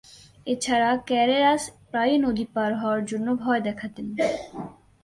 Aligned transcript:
এছাড়া, 0.47 0.89
ক্যারেরাস 1.07 1.63
প্রায়ই 1.89 2.17
নদী 2.17 2.45
পার 2.53 2.71
হওয়ার 2.75 3.01
জন্য 3.05 3.27
ভয় 3.35 3.61
দেখাতেন। 3.61 4.07